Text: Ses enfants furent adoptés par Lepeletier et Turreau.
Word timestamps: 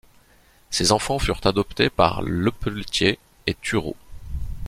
Ses 0.71 0.93
enfants 0.93 1.19
furent 1.19 1.45
adoptés 1.45 1.91
par 1.91 2.23
Lepeletier 2.23 3.19
et 3.45 3.53
Turreau. 3.53 3.95